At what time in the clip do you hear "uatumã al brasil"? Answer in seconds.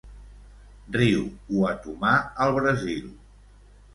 1.59-3.07